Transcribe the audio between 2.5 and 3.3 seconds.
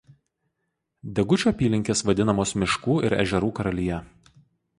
miškų ir